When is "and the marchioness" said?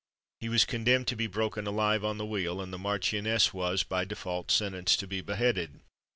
2.59-3.53